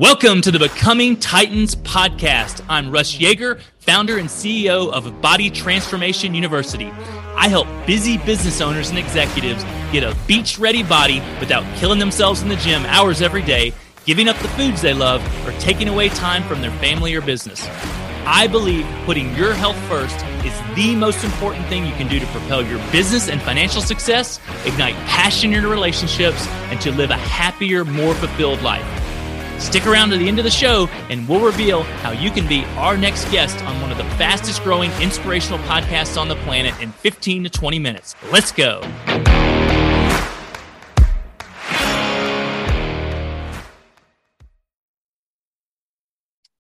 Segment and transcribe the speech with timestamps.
[0.00, 2.64] Welcome to the Becoming Titans podcast.
[2.70, 6.86] I'm Russ Yeager, founder and CEO of Body Transformation University.
[7.36, 12.40] I help busy business owners and executives get a beach ready body without killing themselves
[12.40, 13.74] in the gym hours every day,
[14.06, 17.62] giving up the foods they love, or taking away time from their family or business.
[18.24, 22.26] I believe putting your health first is the most important thing you can do to
[22.28, 27.18] propel your business and financial success, ignite passion in your relationships, and to live a
[27.18, 29.09] happier, more fulfilled life.
[29.60, 32.64] Stick around to the end of the show, and we'll reveal how you can be
[32.76, 36.90] our next guest on one of the fastest growing inspirational podcasts on the planet in
[36.90, 38.16] 15 to 20 minutes.
[38.32, 38.80] Let's go.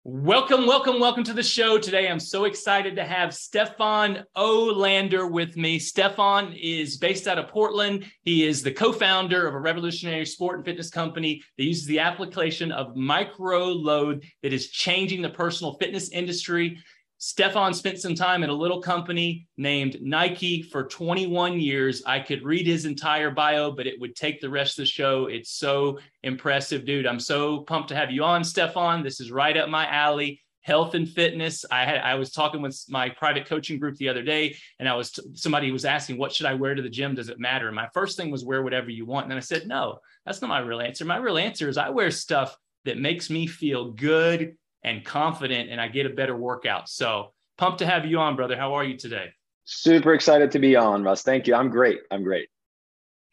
[0.04, 2.10] Welcome, welcome, welcome to the show today.
[2.10, 5.78] I'm so excited to have Stefan Olander with me.
[5.78, 8.06] Stefan is based out of Portland.
[8.24, 12.00] He is the co founder of a revolutionary sport and fitness company that uses the
[12.00, 16.80] application of micro load that is changing the personal fitness industry.
[17.24, 22.02] Stefan spent some time at a little company named Nike for 21 years.
[22.04, 25.28] I could read his entire bio, but it would take the rest of the show.
[25.28, 27.06] It's so impressive, dude.
[27.06, 29.04] I'm so pumped to have you on, Stefan.
[29.04, 30.42] This is right up my alley.
[30.62, 31.64] Health and fitness.
[31.72, 34.96] I had I was talking with my private coaching group the other day, and I
[34.96, 37.14] was somebody was asking, "What should I wear to the gym?
[37.14, 39.26] Does it matter?" And my first thing was wear whatever you want.
[39.26, 41.06] And then I said, "No, that's not my real answer.
[41.06, 45.80] My real answer is I wear stuff that makes me feel good and confident and
[45.80, 46.90] I get a better workout.
[46.90, 48.58] So pumped to have you on, brother.
[48.58, 49.30] How are you today?
[49.66, 51.22] Super excited to be on, Russ.
[51.24, 51.56] Thank you.
[51.56, 52.02] I'm great.
[52.10, 52.50] I'm great.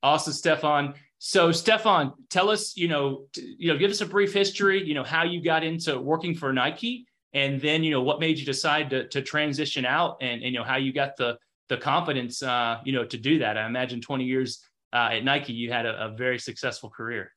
[0.02, 0.94] Awesome, Stefan.
[1.18, 4.84] So, Stefan, tell us, you know, t- you know, give us a brief history.
[4.86, 8.38] You know, how you got into working for Nike, and then you know what made
[8.38, 11.36] you decide to to transition out, and, and you know how you got the
[11.68, 13.58] the confidence, uh, you know, to do that.
[13.58, 17.32] I imagine 20 years uh, at Nike, you had a, a very successful career.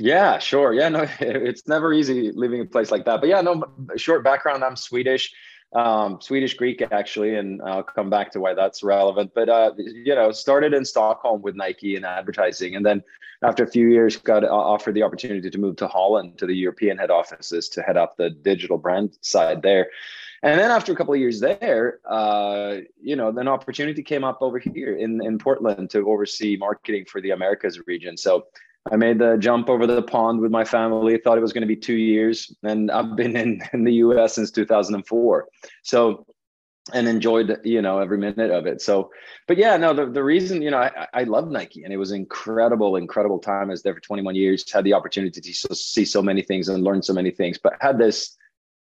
[0.00, 0.72] Yeah, sure.
[0.72, 3.20] Yeah, no, it's never easy leaving a place like that.
[3.20, 3.62] But yeah, no,
[3.96, 4.64] short background.
[4.64, 5.32] I'm Swedish,
[5.74, 9.32] um, Swedish Greek actually, and I'll come back to why that's relevant.
[9.34, 13.02] But uh, you know, started in Stockholm with Nike and advertising, and then
[13.42, 16.54] after a few years, got uh, offered the opportunity to move to Holland to the
[16.54, 19.90] European head offices to head up the digital brand side there.
[20.42, 24.38] And then after a couple of years there, uh, you know, an opportunity came up
[24.40, 28.16] over here in in Portland to oversee marketing for the Americas region.
[28.16, 28.46] So
[28.90, 31.18] I made the jump over the pond with my family.
[31.18, 34.34] Thought it was going to be two years, and I've been in, in the U.S.
[34.34, 35.48] since 2004.
[35.82, 36.26] So,
[36.94, 38.80] and enjoyed you know every minute of it.
[38.80, 39.10] So,
[39.46, 42.12] but yeah, no, the, the reason you know I, I love Nike, and it was
[42.12, 43.68] incredible, incredible time.
[43.68, 44.70] I was there for 21 years.
[44.70, 47.98] Had the opportunity to see so many things and learn so many things, but had
[47.98, 48.36] this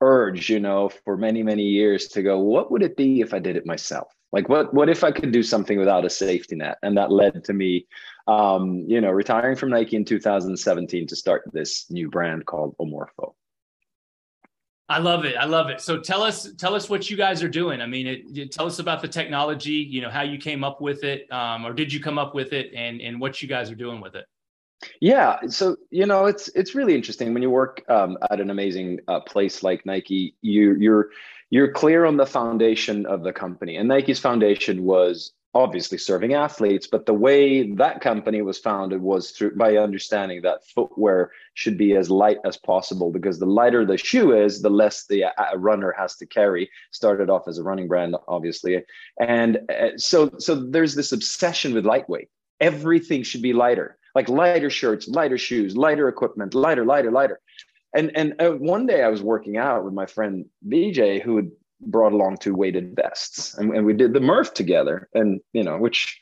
[0.02, 2.38] urge, you know, for many many years to go.
[2.40, 4.08] What would it be if I did it myself?
[4.35, 6.78] Like, what what if I could do something without a safety net?
[6.84, 7.88] And that led to me
[8.28, 13.34] um, you know, retiring from Nike in 2017 to start this new brand called Omorpho.
[14.88, 15.35] I love it.
[15.35, 15.81] I love it.
[15.81, 17.81] So tell us, tell us what you guys are doing.
[17.81, 19.72] I mean, it, it, tell us about the technology.
[19.72, 22.53] You know, how you came up with it, um, or did you come up with
[22.53, 24.25] it, and and what you guys are doing with it.
[25.02, 29.00] Yeah, so you know, it's it's really interesting when you work um, at an amazing
[29.07, 30.35] uh, place like Nike.
[30.41, 31.09] You you're
[31.56, 36.86] you're clear on the foundation of the company, and Nike's foundation was obviously serving athletes
[36.86, 41.96] but the way that company was founded was through by understanding that footwear should be
[41.96, 45.96] as light as possible because the lighter the shoe is the less the uh, runner
[45.98, 46.70] has to carry.
[46.92, 48.84] Started off as a running brand obviously.
[49.18, 52.28] And uh, so so there's this obsession with lightweight.
[52.60, 57.40] Everything should be lighter like lighter shirts lighter shoes lighter equipment lighter lighter lighter
[57.96, 61.50] and and uh, one day i was working out with my friend bj who had
[61.82, 65.78] brought along two weighted vests and, and we did the Murph together and you know
[65.78, 66.20] which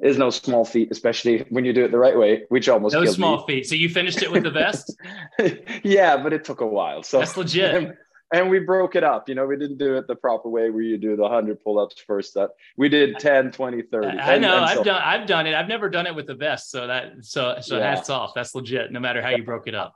[0.00, 3.04] is no small feat especially when you do it the right way which almost no
[3.04, 3.44] small me.
[3.46, 3.66] feat.
[3.66, 4.96] So you finished it with the vest?
[5.82, 7.18] Yeah but it took a while so.
[7.18, 7.74] That's legit.
[7.74, 7.94] And,
[8.32, 10.82] and, we broke it up you know we didn't do it the proper way where
[10.82, 14.58] you do the 100 pull-ups first that we did 10 20 30 i and, know
[14.58, 15.54] i've done i've done it.
[15.54, 17.94] I've never done it with the vest so that so so yeah.
[17.94, 18.32] hats off.
[18.34, 19.94] That's legit no matter how you broke it up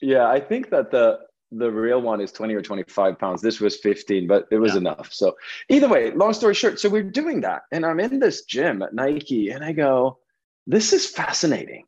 [0.00, 1.18] yeah i think that the
[1.52, 3.40] the real one is 20 or 25 pounds.
[3.40, 4.78] This was 15, but it was yeah.
[4.78, 5.12] enough.
[5.12, 5.36] So
[5.68, 7.62] either way, long story short, so we're doing that.
[7.70, 10.18] And I'm in this gym at Nike and I go,
[10.66, 11.84] this is fascinating.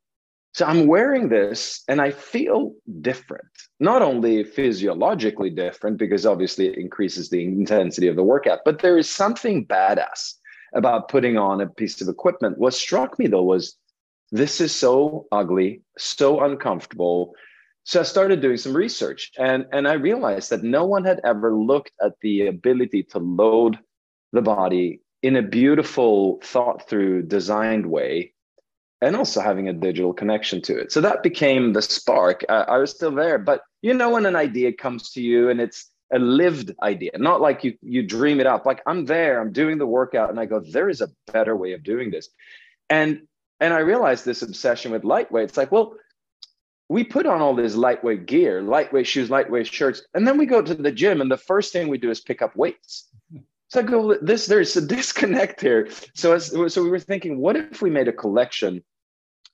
[0.55, 3.47] So I'm wearing this and I feel different,
[3.81, 8.99] not only physiologically different, because obviously it increases the intensity of the workout, but there
[8.99, 10.35] is something badass
[10.75, 12.59] about putting on a piece of equipment.
[12.59, 13.77] What struck me though was
[14.31, 17.35] this is so ugly, so uncomfortable
[17.89, 21.55] so I started doing some research and, and I realized that no one had ever
[21.57, 23.79] looked at the ability to load
[24.35, 28.35] the body in a beautiful, thought through, designed way
[29.01, 30.93] and also having a digital connection to it.
[30.93, 32.45] So that became the spark.
[32.51, 35.59] Uh, I was still there, but you know when an idea comes to you and
[35.59, 38.67] it's a lived idea, not like you you dream it up.
[38.67, 41.73] Like I'm there, I'm doing the workout, and I go, there is a better way
[41.73, 42.29] of doing this,
[42.91, 43.23] and
[43.61, 45.49] and I realized this obsession with lightweight.
[45.49, 45.95] It's like, well,
[46.89, 50.63] we put on all this lightweight gear, lightweight shoes, lightweight shirts, and then we go
[50.63, 53.09] to the gym, and the first thing we do is pick up weights.
[53.69, 55.89] So I go, this there's a disconnect here.
[56.15, 58.83] So as, so we were thinking, what if we made a collection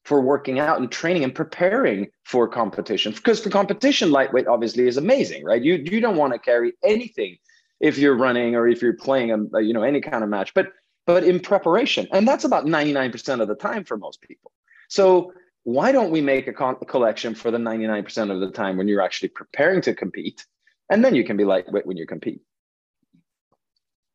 [0.04, 3.12] for working out and training and preparing for competition?
[3.12, 5.62] Because for competition, lightweight obviously is amazing, right?
[5.62, 7.36] You you don't want to carry anything
[7.80, 10.68] if you're running or if you're playing a, you know any kind of match, but
[11.06, 14.52] but in preparation, and that's about 99% of the time for most people.
[14.88, 15.32] So
[15.64, 19.02] why don't we make a, con- collection for the 99% of the time when you're
[19.02, 20.46] actually preparing to compete,
[20.90, 22.42] and then you can be lightweight when you compete.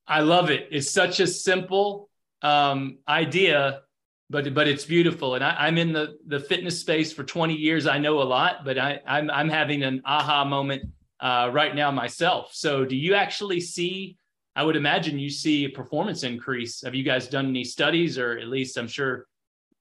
[0.07, 0.67] I love it.
[0.71, 2.09] It's such a simple
[2.41, 3.81] um, idea,
[4.29, 5.35] but but it's beautiful.
[5.35, 7.85] And I, am in the the fitness space for 20 years.
[7.85, 10.83] I know a lot, but I, I'm I'm having an aha moment
[11.19, 12.51] uh, right now myself.
[12.53, 14.17] So, do you actually see?
[14.55, 16.81] I would imagine you see a performance increase.
[16.81, 19.27] Have you guys done any studies, or at least I'm sure,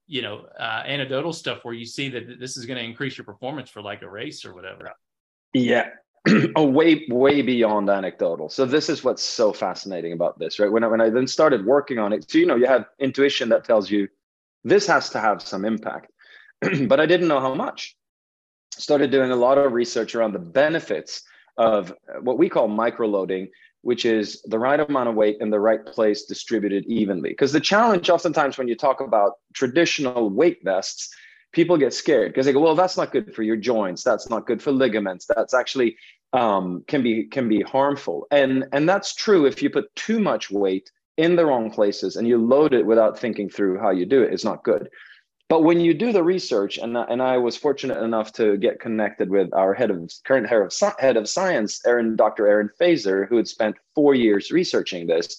[0.09, 3.25] you know, uh, anecdotal stuff where you see that this is going to increase your
[3.25, 4.91] performance for like a race or whatever?
[5.53, 5.89] Yeah,
[6.55, 8.49] oh, way, way beyond anecdotal.
[8.49, 10.71] So this is what's so fascinating about this, right?
[10.71, 13.49] When I, when I then started working on it, so you know, you have intuition
[13.49, 14.07] that tells you
[14.63, 16.11] this has to have some impact,
[16.87, 17.95] but I didn't know how much.
[18.71, 21.21] Started doing a lot of research around the benefits
[21.57, 23.49] of what we call microloading,
[23.81, 27.29] which is the right amount of weight in the right place distributed evenly.
[27.29, 31.09] Because the challenge, oftentimes, when you talk about traditional weight vests,
[31.51, 34.03] people get scared because they go, well, that's not good for your joints.
[34.03, 35.25] That's not good for ligaments.
[35.25, 35.97] That's actually
[36.33, 38.27] um, can be can be harmful.
[38.31, 42.27] And and that's true if you put too much weight in the wrong places and
[42.27, 44.33] you load it without thinking through how you do it.
[44.33, 44.89] It's not good.
[45.49, 49.31] But when you do the research, and, and I was fortunate enough to get connected
[49.31, 52.47] with our head of current head of, head of science, Aaron, Dr.
[52.47, 55.37] Aaron Fazer, who had spent four years researching this.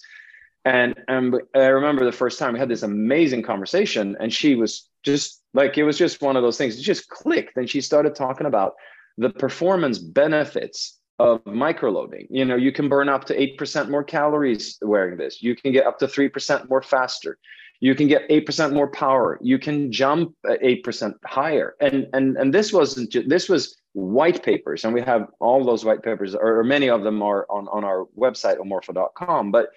[0.65, 4.89] And, and I remember the first time we had this amazing conversation, and she was
[5.03, 6.77] just like it was just one of those things.
[6.77, 8.73] It just clicked, and she started talking about
[9.17, 12.27] the performance benefits of microloading.
[12.29, 15.41] You know, you can burn up to eight percent more calories wearing this.
[15.41, 17.39] You can get up to three percent more faster.
[17.81, 19.37] You can get eight percent more power.
[19.41, 21.75] You can jump uh, eight percent higher.
[21.81, 26.03] And and and this wasn't this was white papers, and we have all those white
[26.03, 29.51] papers, or many of them are on on our website omorpho.com.
[29.51, 29.71] But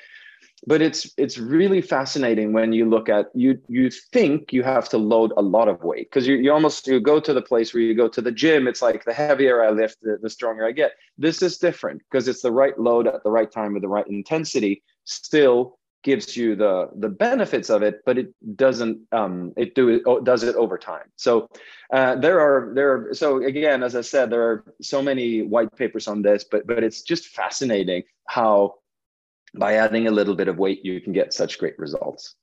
[0.66, 4.98] but it's it's really fascinating when you look at you you think you have to
[4.98, 7.82] load a lot of weight because you, you almost you go to the place where
[7.82, 10.72] you go to the gym it's like the heavier i lift the, the stronger i
[10.72, 13.88] get this is different because it's the right load at the right time with the
[13.88, 19.74] right intensity still gives you the the benefits of it but it doesn't um it
[19.74, 21.48] do it does it over time so
[21.92, 25.74] uh, there are there are so again as i said there are so many white
[25.76, 28.74] papers on this but but it's just fascinating how
[29.54, 32.34] by adding a little bit of weight, you can get such great results.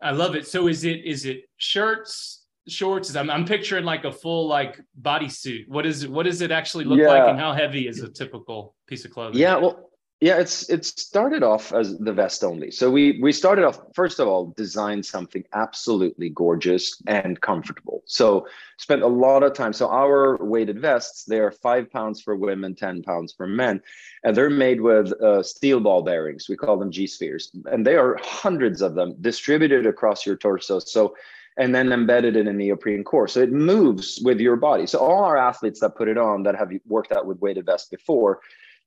[0.00, 0.46] I love it.
[0.46, 3.14] So is it is it shirts, shorts?
[3.14, 5.68] I'm I'm picturing like a full like bodysuit.
[5.68, 6.10] What is it?
[6.10, 7.08] What does it actually look yeah.
[7.08, 9.38] like, and how heavy is a typical piece of clothing?
[9.38, 9.89] Yeah, well,
[10.20, 12.70] yeah, it's it started off as the vest only.
[12.70, 18.02] So we we started off first of all designed something absolutely gorgeous and comfortable.
[18.04, 18.46] So
[18.76, 19.72] spent a lot of time.
[19.72, 23.80] So our weighted vests they are five pounds for women, ten pounds for men,
[24.22, 26.50] and they're made with uh, steel ball bearings.
[26.50, 30.80] We call them G spheres, and they are hundreds of them distributed across your torso.
[30.80, 31.14] So
[31.56, 33.26] and then embedded in a neoprene core.
[33.26, 34.86] So it moves with your body.
[34.86, 37.88] So all our athletes that put it on that have worked out with weighted vests
[37.88, 38.40] before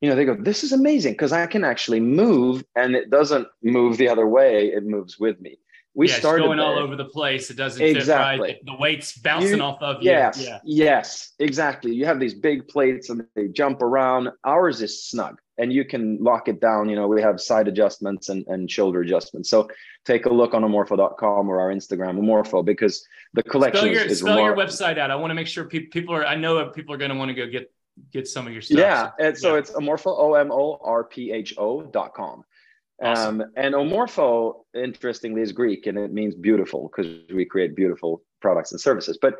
[0.03, 3.47] you know, they go, this is amazing because I can actually move and it doesn't
[3.63, 4.67] move the other way.
[4.67, 5.57] It moves with me.
[5.93, 6.67] We yeah, started going there.
[6.67, 7.49] all over the place.
[7.49, 8.49] It doesn't exactly.
[8.49, 8.65] Right.
[8.65, 10.11] The weight's bouncing you, off of you.
[10.11, 10.59] Yes, yeah.
[10.65, 11.95] yes, exactly.
[11.95, 14.27] You have these big plates and they jump around.
[14.43, 16.89] Ours is snug and you can lock it down.
[16.89, 19.49] You know, we have side adjustments and, and shoulder adjustments.
[19.49, 19.69] So
[20.03, 24.19] take a look on omorpho.com or our Instagram, Omorpho, because the collection spell your, is,
[24.19, 25.11] spell your website out.
[25.11, 27.29] I want to make sure pe- people are, I know people are going to want
[27.29, 27.71] to go get
[28.11, 28.77] get some of your stuff.
[28.77, 29.59] Yeah, so, and so yeah.
[29.59, 32.43] it's Omorpho, O M O R P H O dot com.
[33.01, 33.41] Awesome.
[33.41, 38.71] Um, and Omorpho, interestingly, is Greek and it means beautiful because we create beautiful products
[38.71, 39.17] and services.
[39.21, 39.35] But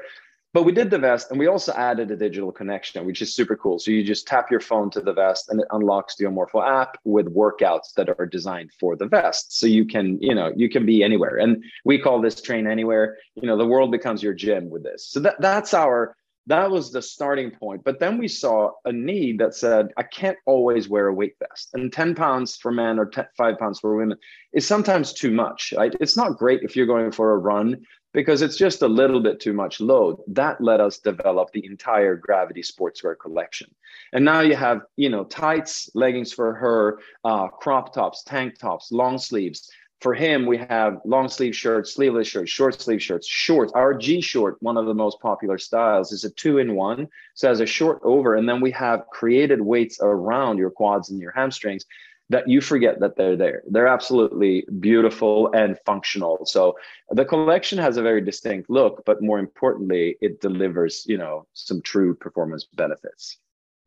[0.54, 3.56] but we did the vest and we also added a digital connection, which is super
[3.56, 3.80] cool.
[3.80, 7.00] So you just tap your phone to the vest and it unlocks the Omorpho app
[7.06, 9.58] with workouts that are designed for the vest.
[9.58, 11.38] So you can, you know, you can be anywhere.
[11.38, 13.18] And we call this train anywhere.
[13.34, 15.08] You know, the world becomes your gym with this.
[15.08, 16.16] So that, that's our
[16.48, 17.84] that was the starting point.
[17.84, 21.70] But then we saw a need that said, I can't always wear a weight vest.
[21.74, 24.18] And 10 pounds for men or 10, five pounds for women
[24.52, 25.74] is sometimes too much.
[25.78, 25.96] Right?
[26.02, 29.40] It's not great if you're going for a run because it's just a little bit
[29.40, 30.18] too much load.
[30.28, 33.74] That let us develop the entire Gravity sportswear collection.
[34.12, 38.92] And now you have, you know, tights, leggings for her, uh, crop tops, tank tops,
[38.92, 39.72] long sleeves
[40.04, 43.72] for him, we have long sleeve shirts, sleeveless shirts, short sleeve shirts, shorts.
[43.74, 47.08] Our G short, one of the most popular styles, is a two in one.
[47.36, 51.22] So as a short over, and then we have created weights around your quads and
[51.22, 51.86] your hamstrings
[52.30, 53.64] that you forget that they're there.
[53.70, 56.46] They're absolutely beautiful and functional.
[56.46, 56.78] So
[57.10, 61.82] the collection has a very distinct look, but more importantly, it delivers, you know, some
[61.82, 63.38] true performance benefits.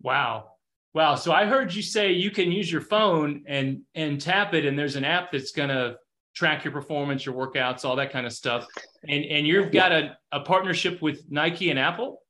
[0.01, 0.53] Wow.
[0.95, 1.17] Wow.
[1.17, 4.79] So I heard you say you can use your phone and and tap it, and
[4.79, 5.97] there's an app that's gonna
[6.37, 8.67] track your performance, your workouts, all that kind of stuff.
[9.09, 12.23] And and you've got a, a partnership with Nike and Apple.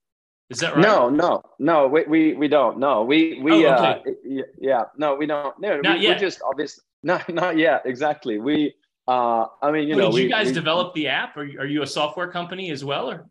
[0.49, 0.83] Is that right?
[0.83, 1.89] No, no, no.
[1.89, 2.79] We we, we don't.
[2.79, 4.11] No, we we oh, okay.
[4.39, 4.85] uh, yeah.
[4.97, 5.59] No, we don't.
[5.61, 6.21] No, not we, yet.
[6.21, 7.83] Just obviously not not yet.
[7.85, 8.39] Exactly.
[8.39, 8.75] We.
[9.09, 11.37] Uh, I mean, you Wait, know, did we, you guys we, develop the app?
[11.37, 13.29] Are you, are you a software company as well, or?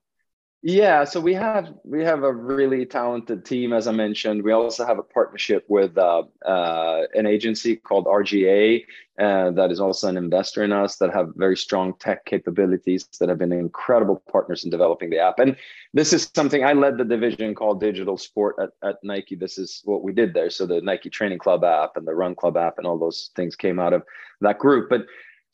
[0.67, 4.41] Yeah, so we have we have a really talented team, as I mentioned.
[4.41, 8.83] We also have a partnership with uh, uh, an agency called RGA
[9.19, 13.29] uh, that is also an investor in us that have very strong tech capabilities that
[13.29, 15.37] have been incredible partners in developing the app.
[15.37, 15.55] And
[15.93, 19.35] this is something I led the division called Digital Sport at, at Nike.
[19.35, 20.49] This is what we did there.
[20.49, 23.55] So the Nike Training Club app and the Run Club app and all those things
[23.55, 24.01] came out of
[24.41, 24.89] that group.
[24.89, 25.05] But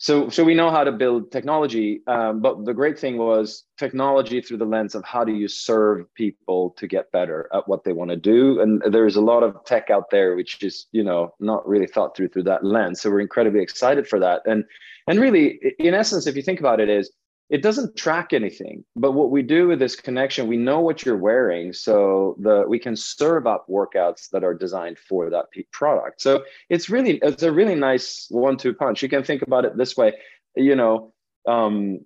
[0.01, 4.41] so so we know how to build technology um, but the great thing was technology
[4.41, 7.93] through the lens of how do you serve people to get better at what they
[7.93, 8.62] want to do.
[8.62, 12.15] And there's a lot of tech out there which is you know not really thought
[12.15, 13.01] through through that lens.
[13.01, 14.43] So we're incredibly excited for that.
[14.46, 14.63] And
[15.08, 17.12] and really in essence if you think about it is
[17.51, 21.17] it doesn't track anything but what we do with this connection we know what you're
[21.17, 26.22] wearing so the we can serve up workouts that are designed for that product.
[26.22, 29.03] So it's really it's a really nice one-two punch.
[29.03, 30.13] You can think about it this way
[30.55, 31.13] you know
[31.48, 32.05] um,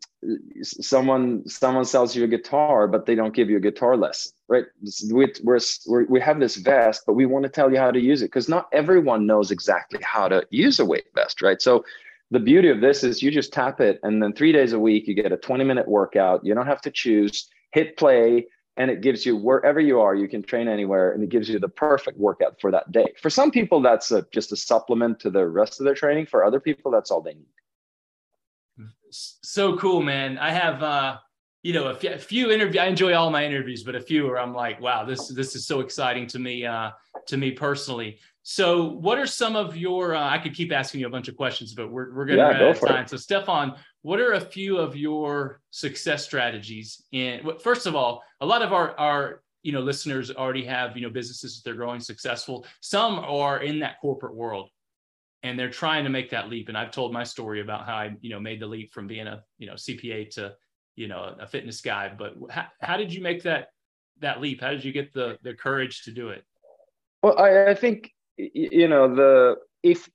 [0.61, 4.65] someone someone sells you a guitar but they don't give you a guitar lesson right?
[5.11, 5.59] We, we're,
[6.05, 8.47] we have this vest but we want to tell you how to use it because
[8.47, 11.61] not everyone knows exactly how to use a weight vest right?
[11.61, 11.83] So
[12.31, 15.07] the beauty of this is you just tap it and then three days a week
[15.07, 16.43] you get a 20 minute workout.
[16.43, 17.49] You don't have to choose.
[17.71, 21.29] Hit play and it gives you wherever you are you can train anywhere and it
[21.29, 23.13] gives you the perfect workout for that day.
[23.21, 26.25] For some people that's a, just a supplement to the rest of their training.
[26.25, 27.47] For other people that's all they need.
[29.11, 30.37] So cool man.
[30.37, 31.17] I have uh
[31.61, 34.27] you know a few, a few interviews i enjoy all my interviews but a few
[34.27, 36.91] where i'm like wow this this is so exciting to me uh
[37.25, 40.13] to me personally so, what are some of your?
[40.13, 42.43] Uh, I could keep asking you a bunch of questions, but we're we're going to
[42.43, 43.03] yeah, run out of time.
[43.05, 43.09] It.
[43.09, 43.73] So, Stefan,
[44.03, 47.03] what are a few of your success strategies?
[47.11, 51.01] In first of all, a lot of our our you know listeners already have you
[51.01, 52.67] know businesses that they're growing successful.
[52.81, 54.69] Some are in that corporate world,
[55.41, 56.69] and they're trying to make that leap.
[56.69, 59.25] And I've told my story about how I you know made the leap from being
[59.25, 60.53] a you know CPA to
[60.95, 62.13] you know a fitness guy.
[62.15, 63.69] But how, how did you make that
[64.19, 64.61] that leap?
[64.61, 66.43] How did you get the the courage to do it?
[67.23, 70.09] Well, I, I think you know the if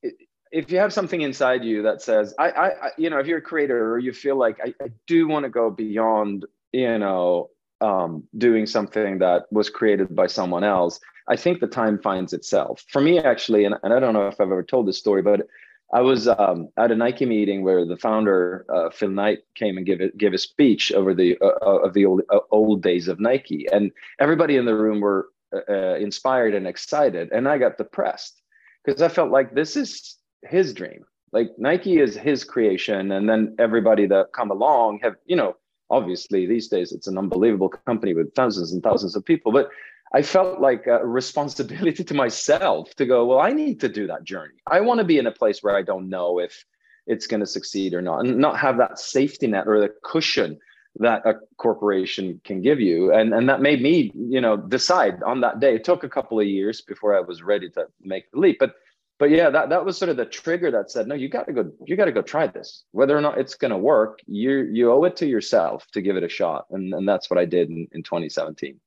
[0.53, 3.43] if you have something inside you that says I, I, you know if you're a
[3.43, 7.51] creator or you feel like i, I do want to go beyond you know
[7.81, 12.85] um, doing something that was created by someone else i think the time finds itself.
[12.89, 15.47] For me actually and, and i don't know if i've ever told this story but
[15.95, 19.87] i was um, at a nike meeting where the founder uh, phil knight came and
[19.87, 23.09] give, it, give a speech over the uh, uh of the old, uh, old days
[23.09, 23.67] of nike.
[23.73, 28.43] And everybody in the room were uh, inspired and excited and i got depressed
[28.85, 31.05] because i felt like this is his dream.
[31.33, 35.57] Like nike is his creation and then everybody that come along have you know
[35.89, 39.71] obviously these days it's an unbelievable company with thousands and thousands of people but
[40.13, 44.25] i felt like a responsibility to myself to go well i need to do that
[44.25, 44.55] journey.
[44.67, 46.65] I want to be in a place where i don't know if
[47.07, 50.59] it's going to succeed or not and not have that safety net or the cushion
[50.97, 53.13] that a corporation can give you.
[53.13, 55.75] And and that made me you know decide on that day.
[55.75, 58.59] It took a couple of years before i was ready to make the leap.
[58.59, 58.75] But
[59.19, 61.53] but yeah that, that was sort of the trigger that said no you got to
[61.53, 62.85] go you got to go try this.
[62.93, 66.17] Whether or not it's going to work you you owe it to yourself to give
[66.17, 66.67] it a shot.
[66.71, 68.81] And, and that's what i did in, in 2017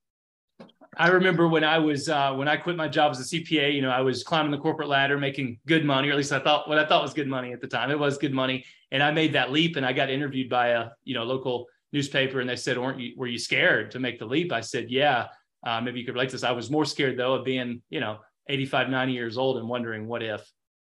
[0.97, 3.73] I remember when I was uh, when I quit my job as a CPA.
[3.73, 6.39] You know, I was climbing the corporate ladder, making good money, or at least I
[6.39, 7.89] thought what I thought was good money at the time.
[7.89, 10.89] It was good money, and I made that leap, and I got interviewed by a
[11.03, 14.25] you know local newspaper and they said, "Weren't you were you scared to make the
[14.25, 15.27] leap?" I said, "Yeah."
[15.65, 16.43] Uh, maybe you could relate to this.
[16.43, 18.17] I was more scared though of being, you know,
[18.49, 20.41] 85, 90 years old and wondering what if.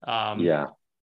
[0.06, 0.68] Um, yeah.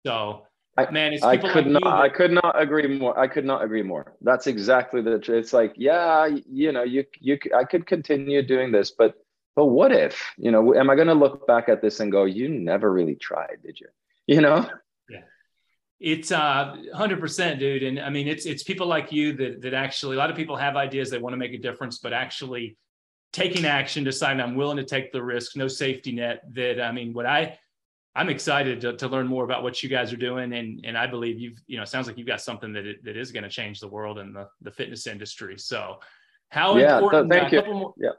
[0.08, 1.84] So I, man, I could like not.
[1.84, 3.18] I could not agree more.
[3.18, 4.16] I could not agree more.
[4.22, 5.22] That's exactly the.
[5.28, 7.38] It's like, yeah, you know, you you.
[7.56, 9.14] I could continue doing this, but
[9.56, 10.20] but what if?
[10.38, 13.16] You know, am I going to look back at this and go, you never really
[13.16, 13.88] tried, did you?
[14.26, 14.68] You know.
[16.04, 17.82] It's uh, hundred percent, dude.
[17.82, 20.18] And I mean, it's it's people like you that that actually.
[20.18, 22.78] A lot of people have ideas they want to make a difference, but actually
[23.32, 26.44] taking action, deciding I'm willing to take the risk, no safety net.
[26.56, 27.58] That I mean, what I
[28.16, 31.08] I'm excited to, to learn more about what you guys are doing, and and I
[31.08, 33.50] believe you've you know sounds like you've got something that it, that is going to
[33.50, 35.58] change the world and the the fitness industry.
[35.58, 36.00] So,
[36.50, 37.32] how yeah, important?
[37.32, 37.74] thank uh, you.
[37.74, 38.10] More, yeah.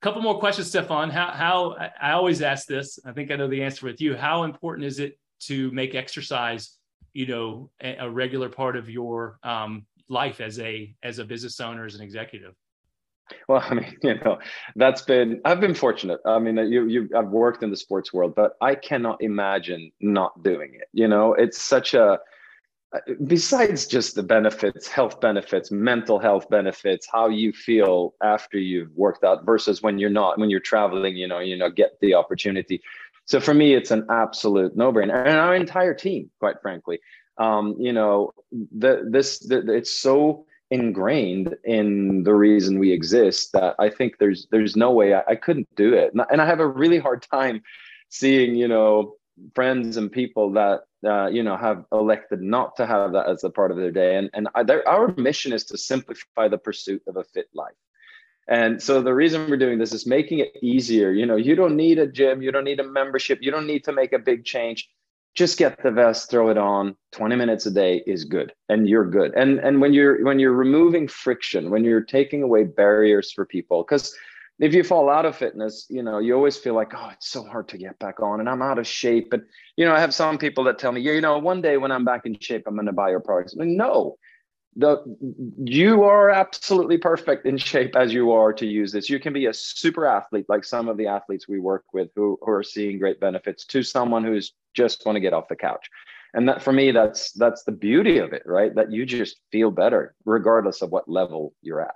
[0.00, 1.10] Couple more questions, Stefan.
[1.10, 3.00] How how I always ask this.
[3.04, 4.16] I think I know the answer with you.
[4.16, 6.78] How important is it to make exercise,
[7.14, 11.60] you know, a, a regular part of your um, life as a as a business
[11.60, 12.54] owner, as an executive?
[13.48, 14.38] Well, I mean, you know,
[14.76, 16.20] that's been I've been fortunate.
[16.26, 20.42] I mean, you you I've worked in the sports world, but I cannot imagine not
[20.42, 20.88] doing it.
[20.92, 22.18] You know, it's such a
[23.26, 29.24] besides just the benefits, health benefits, mental health benefits, how you feel after you've worked
[29.24, 32.80] out versus when you're not, when you're traveling, you know, you know, get the opportunity.
[33.26, 37.00] So for me, it's an absolute no-brainer, and our entire team, quite frankly,
[37.38, 43.74] um, you know, the this the, it's so ingrained in the reason we exist that
[43.78, 46.66] I think there's there's no way I, I couldn't do it, and I have a
[46.66, 47.62] really hard time
[48.08, 49.14] seeing you know
[49.54, 53.50] friends and people that uh, you know have elected not to have that as a
[53.50, 57.16] part of their day, and and I, our mission is to simplify the pursuit of
[57.16, 57.74] a fit life.
[58.48, 61.10] And so the reason we're doing this is making it easier.
[61.12, 63.84] You know, you don't need a gym, you don't need a membership, you don't need
[63.84, 64.88] to make a big change.
[65.34, 66.96] Just get the vest throw it on.
[67.12, 69.34] 20 minutes a day is good and you're good.
[69.34, 73.82] And and when you're when you're removing friction when you're taking away barriers for people
[73.82, 74.14] because
[74.60, 77.42] if you fall out of fitness you know you always feel like oh it's so
[77.42, 79.32] hard to get back on and i'm out of shape.
[79.32, 79.42] And
[79.76, 81.90] you know i have some people that tell me yeah you know one day when
[81.90, 83.56] i'm back in shape i'm going to buy your products.
[83.58, 84.16] I mean, no
[84.76, 85.02] the
[85.64, 89.08] you are absolutely perfect in shape as you are to use this.
[89.08, 92.38] You can be a super athlete like some of the athletes we work with who,
[92.40, 95.88] who are seeing great benefits to someone who's just want to get off the couch.
[96.34, 98.74] And that for me that's that's the beauty of it right?
[98.74, 101.94] That you just feel better regardless of what level you're at.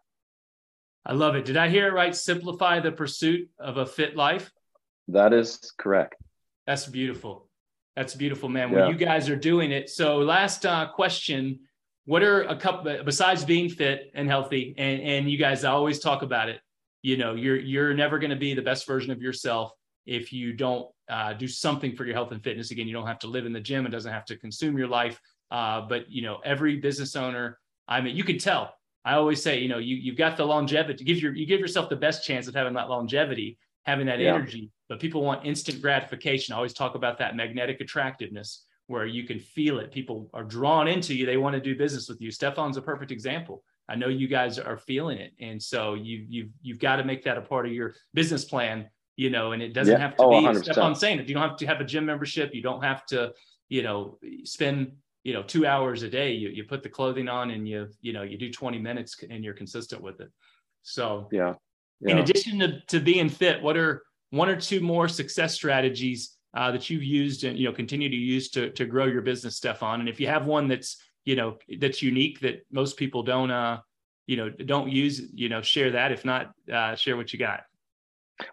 [1.04, 1.44] I love it.
[1.44, 2.14] Did i hear it right?
[2.14, 4.52] Simplify the pursuit of a fit life?
[5.08, 6.16] That is correct.
[6.66, 7.48] That's beautiful.
[7.96, 8.70] That's beautiful man.
[8.70, 8.76] Yeah.
[8.76, 9.90] well you guys are doing it.
[9.90, 11.60] So last uh, question
[12.08, 16.22] what are a couple besides being fit and healthy and and you guys always talk
[16.22, 16.58] about it
[17.02, 19.72] you know you're you're never going to be the best version of yourself
[20.06, 22.70] if you don't uh, do something for your health and fitness.
[22.70, 23.84] Again you don't have to live in the gym.
[23.84, 25.20] It doesn't have to consume your life.
[25.50, 28.74] Uh, but you know every business owner i mean you can tell.
[29.04, 31.04] I always say you know you, you've got the longevity.
[31.04, 34.34] Give your you give yourself the best chance of having that longevity having that yeah.
[34.34, 34.70] energy.
[34.88, 36.52] But people want instant gratification.
[36.52, 39.92] I always talk about that magnetic attractiveness where you can feel it.
[39.92, 41.26] People are drawn into you.
[41.26, 42.30] They want to do business with you.
[42.30, 43.62] Stefan's a perfect example.
[43.88, 45.32] I know you guys are feeling it.
[45.40, 48.88] And so you you've you've got to make that a part of your business plan,
[49.16, 50.00] you know, and it doesn't yeah.
[50.00, 50.62] have to oh, be 100%.
[50.64, 51.28] Stefan saying it.
[51.28, 52.54] You don't have to have a gym membership.
[52.54, 53.32] You don't have to,
[53.68, 56.32] you know, spend, you know, two hours a day.
[56.32, 59.44] You you put the clothing on and you, you know, you do 20 minutes and
[59.44, 60.30] you're consistent with it.
[60.82, 61.54] So yeah.
[62.00, 62.12] yeah.
[62.12, 66.72] In addition to, to being fit, what are one or two more success strategies uh,
[66.72, 70.00] that you've used and you know continue to use to to grow your business, Stefan?
[70.00, 73.78] And if you have one that's you know that's unique that most people don't uh
[74.26, 76.10] you know don't use, you know, share that.
[76.10, 77.60] If not, uh, share what you got.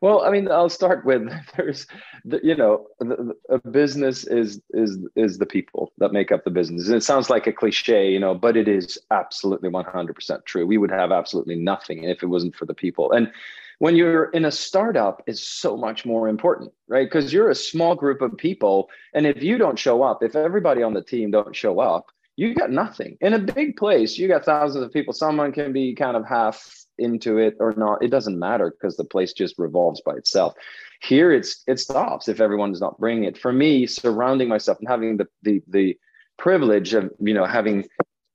[0.01, 1.87] Well, I mean, I'll start with there's,
[2.25, 6.51] the, you know, the, a business is is is the people that make up the
[6.51, 6.89] business.
[6.89, 10.67] It sounds like a cliche, you know, but it is absolutely 100% true.
[10.67, 13.13] We would have absolutely nothing if it wasn't for the people.
[13.13, 13.31] And
[13.79, 17.07] when you're in a startup is so much more important right?
[17.07, 20.83] Because you're a small group of people and if you don't show up if everybody
[20.83, 22.07] on the team don't show up
[22.37, 23.17] you got nothing.
[23.21, 26.85] In a big place you got thousands of people someone can be kind of half
[26.97, 28.03] into it or not.
[28.03, 30.53] It doesn't matter because the place just revolves by itself.
[31.01, 33.37] Here it's it stops if everyone is not bringing it.
[33.37, 35.97] For me surrounding myself and having the the, the
[36.37, 37.85] privilege of you know having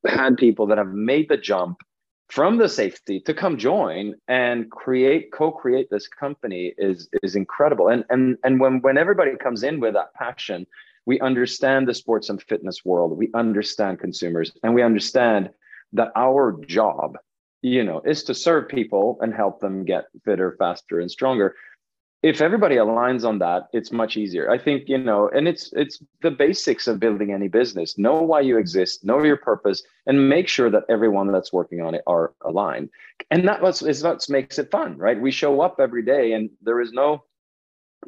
[0.07, 1.79] had people that have made the jump
[2.31, 7.89] from the safety to come join and create co-create this company is is incredible.
[7.89, 10.67] And and and when when everybody comes in with that passion
[11.07, 13.17] we understand the sports and fitness world.
[13.17, 15.51] We understand consumers and we understand
[15.95, 17.19] that our job
[17.63, 21.57] you know is to serve people and help them get fitter faster and stronger
[22.23, 26.03] if everybody aligns on that it's much easier i think you know and it's it's
[26.23, 30.49] the basics of building any business know why you exist know your purpose and make
[30.49, 32.89] sure that everyone that's working on it are aligned
[33.31, 36.51] and that was is what makes it fun right we show up every day and
[36.63, 37.23] there is no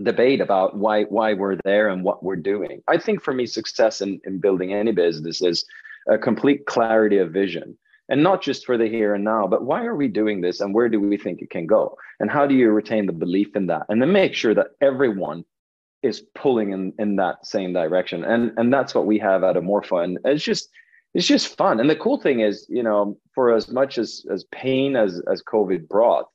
[0.00, 2.82] debate about why why we're there and what we're doing.
[2.88, 5.64] I think for me, success in, in building any business is
[6.08, 7.76] a complete clarity of vision.
[8.12, 10.74] And not just for the here and now, but why are we doing this and
[10.74, 11.96] where do we think it can go?
[12.20, 13.86] And how do you retain the belief in that?
[13.88, 15.46] And then make sure that everyone
[16.02, 18.22] is pulling in, in that same direction.
[18.22, 20.04] And and that's what we have at Omorpho.
[20.04, 20.68] And it's just
[21.14, 21.80] it's just fun.
[21.80, 25.42] And the cool thing is, you know, for as much as as pain as as
[25.42, 26.26] COVID brought,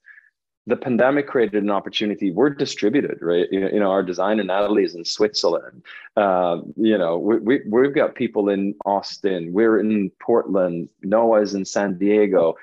[0.67, 2.29] the pandemic created an opportunity.
[2.29, 3.47] We're distributed, right?
[3.49, 5.81] You, know, our designer Natalie is in Switzerland.
[6.17, 9.53] Uh, you know, we, we, we've got people in Austin.
[9.53, 10.89] We're in Portland.
[11.01, 12.55] Noah's in San Diego.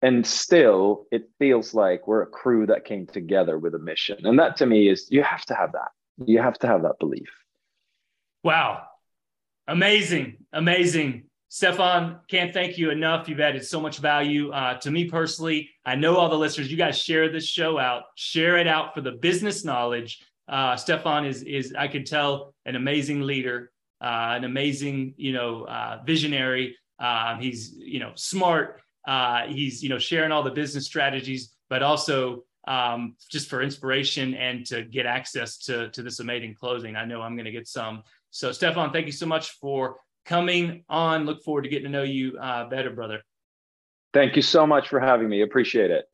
[0.00, 4.24] And still, it feels like we're a crew that came together with a mission.
[4.24, 5.90] And that to me is you have to have that.
[6.24, 7.28] You have to have that belief.
[8.42, 8.84] Wow.
[9.68, 10.38] Amazing.
[10.54, 11.24] Amazing.
[11.52, 13.28] Stefan, can't thank you enough.
[13.28, 15.68] You've added so much value uh, to me personally.
[15.84, 16.70] I know all the listeners.
[16.70, 20.24] You guys share this show out, share it out for the business knowledge.
[20.48, 25.64] Uh, Stefan is is I can tell an amazing leader, uh, an amazing you know
[25.64, 26.76] uh, visionary.
[27.00, 28.80] Um, he's you know smart.
[29.04, 34.34] Uh, he's you know sharing all the business strategies, but also um, just for inspiration
[34.34, 36.94] and to get access to to this amazing closing.
[36.94, 38.04] I know I'm going to get some.
[38.30, 39.96] So Stefan, thank you so much for
[40.30, 41.26] coming on.
[41.26, 43.22] Look forward to getting to know you uh, better, brother.
[44.14, 45.42] Thank you so much for having me.
[45.42, 46.06] Appreciate it.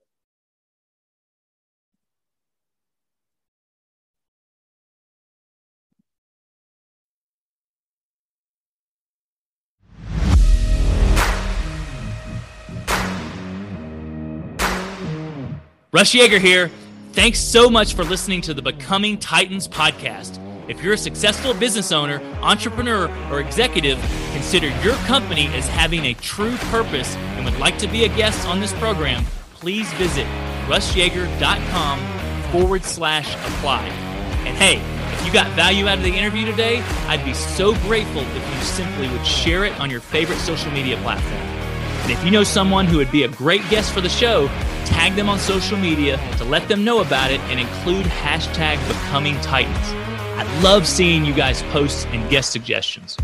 [15.93, 16.71] Russ Yeager here.
[17.13, 20.46] Thanks so much for listening to the Becoming Titans podcast.
[20.69, 24.01] If you're a successful business owner, entrepreneur, or executive,
[24.33, 28.49] consider your company as having a true purpose and would like to be a guest
[28.49, 29.25] on this program,
[29.55, 30.27] please visit
[30.67, 33.87] russyeager.com forward slash apply.
[34.45, 34.81] And hey,
[35.15, 38.61] if you got value out of the interview today, I'd be so grateful if you
[38.63, 41.43] simply would share it on your favorite social media platform.
[42.03, 44.49] And if you know someone who would be a great guest for the show,
[44.85, 49.41] tag them on social media to let them know about it and include hashtag becoming
[49.43, 50.06] titans.
[50.37, 53.17] I love seeing you guys post and guest suggestions.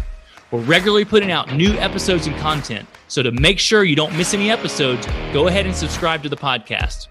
[0.50, 4.32] We're regularly putting out new episodes and content, so to make sure you don't miss
[4.32, 7.08] any episodes, go ahead and subscribe to the podcast.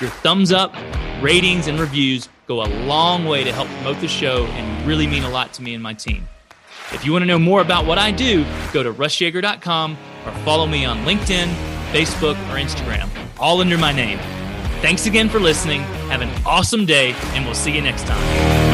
[0.00, 0.74] Your thumbs up,
[1.22, 5.22] ratings, and reviews go a long way to help promote the show and really mean
[5.22, 6.26] a lot to me and my team.
[6.92, 10.66] If you want to know more about what I do, go to russyeager.com or follow
[10.66, 11.46] me on LinkedIn,
[11.92, 14.18] Facebook, or Instagram, all under my name.
[14.82, 15.82] Thanks again for listening.
[16.10, 18.73] Have an awesome day, and we'll see you next time.